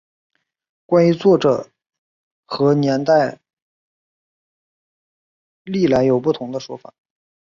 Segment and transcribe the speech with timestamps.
[0.87, 1.69] 关于作者
[2.45, 3.39] 和年代
[5.63, 6.95] 历来有不同说法。